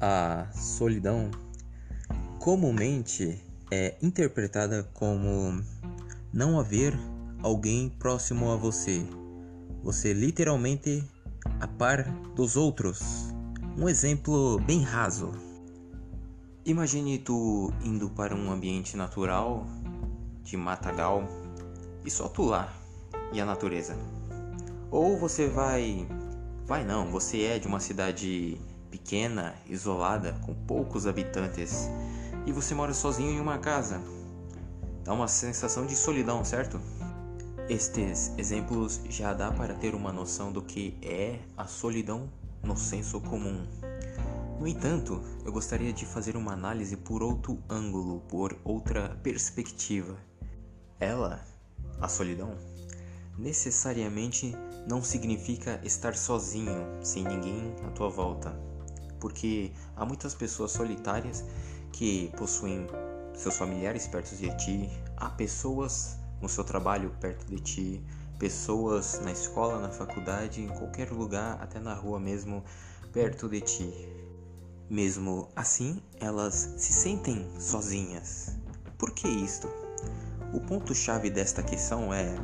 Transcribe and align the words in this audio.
A 0.00 0.46
solidão 0.52 1.28
comumente 2.38 3.42
é 3.70 3.96
interpretada 4.00 4.88
como 4.94 5.60
não 6.32 6.60
haver 6.60 6.96
alguém 7.42 7.88
próximo 7.88 8.50
a 8.52 8.56
você. 8.56 9.04
Você 9.82 10.12
literalmente 10.12 11.04
a 11.60 11.66
par 11.66 12.04
dos 12.36 12.56
outros. 12.56 13.34
Um 13.76 13.88
exemplo 13.88 14.60
bem 14.60 14.82
raso. 14.82 15.32
Imagine 16.64 17.18
tu 17.18 17.72
indo 17.82 18.08
para 18.10 18.36
um 18.36 18.52
ambiente 18.52 18.96
natural 18.96 19.66
de 20.44 20.56
matagal 20.56 21.24
e 22.04 22.10
só 22.10 22.28
tu 22.28 22.44
lá 22.44 22.72
e 23.32 23.40
a 23.40 23.44
natureza. 23.44 23.96
Ou 24.90 25.18
você 25.18 25.48
vai. 25.48 26.06
Vai 26.64 26.84
não, 26.84 27.10
você 27.10 27.42
é 27.42 27.58
de 27.58 27.66
uma 27.66 27.80
cidade 27.80 28.60
pequena, 28.90 29.54
isolada, 29.66 30.34
com 30.44 30.54
poucos 30.54 31.06
habitantes 31.06 31.88
e 32.46 32.52
você 32.52 32.74
mora 32.74 32.94
sozinho 32.94 33.30
em 33.30 33.40
uma 33.40 33.58
casa. 33.58 34.00
Dá 35.04 35.12
uma 35.12 35.28
sensação 35.28 35.86
de 35.86 35.94
solidão, 35.94 36.44
certo? 36.44 36.80
Estes 37.68 38.32
exemplos 38.38 39.00
já 39.10 39.34
dá 39.34 39.52
para 39.52 39.74
ter 39.74 39.94
uma 39.94 40.12
noção 40.12 40.50
do 40.50 40.62
que 40.62 40.96
é 41.02 41.38
a 41.56 41.66
solidão 41.66 42.30
no 42.62 42.76
senso 42.76 43.20
comum. 43.20 43.66
No 44.58 44.66
entanto, 44.66 45.22
eu 45.44 45.52
gostaria 45.52 45.92
de 45.92 46.06
fazer 46.06 46.36
uma 46.36 46.52
análise 46.52 46.96
por 46.96 47.22
outro 47.22 47.62
ângulo, 47.68 48.20
por 48.28 48.58
outra 48.64 49.10
perspectiva. 49.22 50.16
Ela, 50.98 51.44
a 52.00 52.08
solidão, 52.08 52.56
necessariamente 53.36 54.56
não 54.88 55.02
significa 55.02 55.78
estar 55.84 56.16
sozinho, 56.16 56.86
sem 57.02 57.22
ninguém 57.22 57.74
à 57.86 57.90
tua 57.90 58.08
volta, 58.08 58.58
porque 59.20 59.72
há 59.96 60.04
muitas 60.04 60.34
pessoas 60.34 60.72
solitárias 60.72 61.44
que 61.92 62.32
possuem 62.36 62.86
seus 63.34 63.56
familiares 63.56 64.06
perto 64.06 64.34
de 64.34 64.56
ti, 64.56 64.90
há 65.16 65.30
pessoas 65.30 66.18
no 66.40 66.48
seu 66.48 66.64
trabalho 66.64 67.10
perto 67.20 67.46
de 67.46 67.60
ti, 67.60 68.04
pessoas 68.38 69.20
na 69.24 69.32
escola, 69.32 69.80
na 69.80 69.90
faculdade, 69.90 70.62
em 70.62 70.68
qualquer 70.68 71.10
lugar, 71.10 71.60
até 71.60 71.80
na 71.80 71.94
rua 71.94 72.20
mesmo, 72.20 72.64
perto 73.12 73.48
de 73.48 73.60
ti. 73.60 73.92
Mesmo 74.88 75.48
assim, 75.54 76.02
elas 76.18 76.74
se 76.78 76.92
sentem 76.92 77.46
sozinhas. 77.60 78.56
Por 78.96 79.10
que 79.10 79.28
isto? 79.28 79.68
O 80.52 80.60
ponto-chave 80.60 81.28
desta 81.28 81.62
questão 81.62 82.12
é 82.12 82.34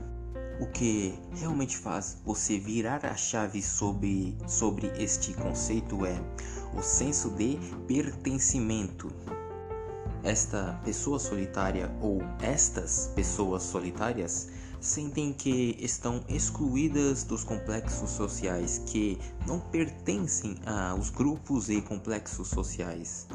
o 0.61 0.67
que 0.67 1.19
realmente 1.33 1.77
faz 1.77 2.19
você 2.25 2.59
virar 2.59 3.05
a 3.05 3.17
chave 3.17 3.63
sobre, 3.63 4.37
sobre 4.47 4.87
este 4.97 5.33
conceito 5.35 6.07
é 6.07 6.17
o 6.77 6.83
senso 6.83 7.31
de 7.31 7.59
pertencimento. 7.87 9.11
Esta 10.23 10.81
pessoa 10.85 11.19
solitária 11.19 11.91
ou 12.01 12.23
estas 12.41 13.13
pessoas 13.15 13.63
solitárias 13.63 14.49
sentem 14.81 15.33
que 15.33 15.77
estão 15.79 16.25
excluídas 16.29 17.25
dos 17.25 17.43
complexos 17.43 18.11
sociais, 18.11 18.83
que 18.87 19.19
não 19.47 19.59
pertencem 19.59 20.57
aos 20.67 21.11
grupos 21.11 21.69
e 21.69 21.81
complexos 21.81 22.49
sociais. 22.49 23.27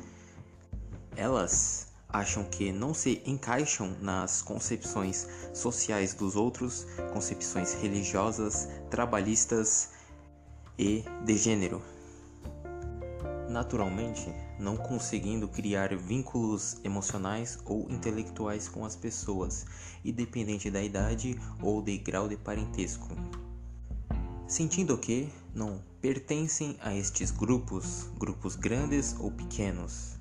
Elas 1.15 1.88
acham 2.11 2.43
que 2.43 2.71
não 2.71 2.93
se 2.93 3.21
encaixam 3.25 3.95
nas 4.01 4.41
concepções 4.41 5.27
sociais 5.53 6.13
dos 6.13 6.35
outros, 6.35 6.87
concepções 7.13 7.73
religiosas, 7.73 8.67
trabalhistas 8.89 9.91
e 10.77 11.03
de 11.23 11.37
gênero. 11.37 11.81
Naturalmente, 13.47 14.33
não 14.59 14.75
conseguindo 14.75 15.47
criar 15.47 15.95
vínculos 15.95 16.77
emocionais 16.83 17.59
ou 17.65 17.89
intelectuais 17.89 18.67
com 18.67 18.85
as 18.85 18.95
pessoas, 18.95 19.65
independente 20.03 20.69
da 20.69 20.81
idade 20.81 21.39
ou 21.61 21.81
de 21.81 21.97
grau 21.97 22.27
de 22.27 22.37
parentesco. 22.37 23.07
Sentindo 24.47 24.97
que 24.97 25.31
não 25.53 25.81
pertencem 26.01 26.77
a 26.81 26.95
estes 26.95 27.29
grupos, 27.29 28.07
grupos 28.17 28.55
grandes 28.55 29.15
ou 29.19 29.31
pequenos 29.31 30.18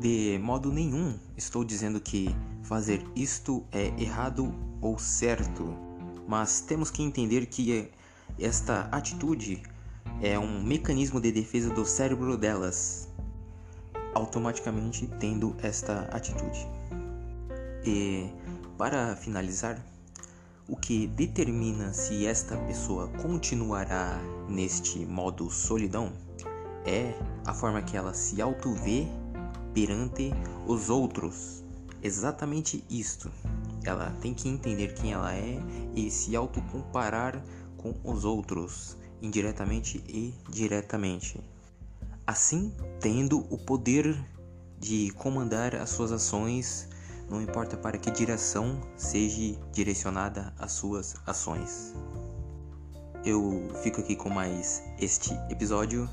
de 0.00 0.38
modo 0.38 0.72
nenhum 0.72 1.14
estou 1.36 1.62
dizendo 1.62 2.00
que 2.00 2.34
fazer 2.62 3.04
isto 3.14 3.62
é 3.70 3.92
errado 4.02 4.54
ou 4.80 4.98
certo, 4.98 5.76
mas 6.26 6.62
temos 6.62 6.90
que 6.90 7.02
entender 7.02 7.44
que 7.44 7.90
esta 8.38 8.88
atitude 8.90 9.62
é 10.22 10.38
um 10.38 10.62
mecanismo 10.62 11.20
de 11.20 11.30
defesa 11.30 11.68
do 11.68 11.84
cérebro 11.84 12.38
delas, 12.38 13.10
automaticamente 14.14 15.06
tendo 15.18 15.54
esta 15.62 16.08
atitude. 16.10 16.66
E 17.84 18.30
para 18.78 19.14
finalizar, 19.16 19.78
o 20.66 20.76
que 20.76 21.08
determina 21.08 21.92
se 21.92 22.24
esta 22.24 22.56
pessoa 22.56 23.08
continuará 23.20 24.18
neste 24.48 25.04
modo 25.04 25.50
solidão 25.50 26.10
é 26.86 27.12
a 27.44 27.52
forma 27.52 27.82
que 27.82 27.98
ela 27.98 28.14
se 28.14 28.40
auto-vê 28.40 29.06
perante 29.74 30.32
os 30.66 30.90
outros. 30.90 31.64
Exatamente 32.02 32.84
isto. 32.88 33.30
Ela 33.84 34.10
tem 34.20 34.34
que 34.34 34.48
entender 34.48 34.94
quem 34.94 35.12
ela 35.12 35.34
é 35.34 35.58
e 35.94 36.10
se 36.10 36.34
autocomparar 36.36 37.42
com 37.76 37.94
os 38.04 38.24
outros, 38.24 38.96
indiretamente 39.22 40.02
e 40.06 40.34
diretamente. 40.50 41.40
Assim, 42.26 42.74
tendo 43.00 43.38
o 43.52 43.58
poder 43.58 44.16
de 44.78 45.10
comandar 45.12 45.74
as 45.74 45.90
suas 45.90 46.12
ações, 46.12 46.88
não 47.28 47.40
importa 47.40 47.76
para 47.76 47.98
que 47.98 48.10
direção 48.10 48.80
seja 48.96 49.58
direcionada 49.72 50.52
as 50.58 50.72
suas 50.72 51.14
ações. 51.26 51.94
Eu 53.24 53.68
fico 53.82 54.00
aqui 54.00 54.16
com 54.16 54.30
mais 54.30 54.82
este 54.98 55.34
episódio 55.50 56.08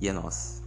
e 0.00 0.08
é 0.08 0.12
nós. 0.12 0.62